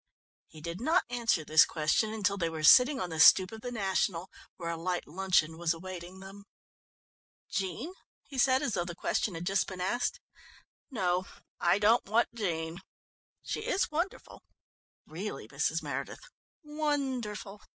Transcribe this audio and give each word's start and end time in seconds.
He 0.47 0.61
did 0.61 0.81
not 0.81 1.03
answer 1.11 1.45
this 1.45 1.63
question 1.63 2.11
until 2.11 2.35
they 2.35 2.49
were 2.49 2.63
sitting 2.63 2.99
on 2.99 3.11
the 3.11 3.19
stoep 3.19 3.51
of 3.51 3.61
the 3.61 3.71
National, 3.71 4.31
where 4.57 4.71
a 4.71 4.75
light 4.75 5.05
luncheon 5.07 5.59
was 5.59 5.75
awaiting 5.75 6.19
them. 6.21 6.45
"Jean?" 7.51 7.93
he 8.23 8.39
said, 8.39 8.63
as 8.63 8.73
though 8.73 8.83
the 8.83 8.95
question 8.95 9.35
had 9.35 9.45
just 9.45 9.67
been 9.67 9.79
asked. 9.79 10.19
"No, 10.89 11.27
I 11.59 11.77
don't 11.77 12.07
want 12.07 12.29
Jean. 12.33 12.79
She 13.43 13.59
is 13.59 13.91
wonderful, 13.91 14.41
really, 15.05 15.47
Mrs. 15.47 15.83
Meredith, 15.83 16.27
wonderful! 16.63 17.61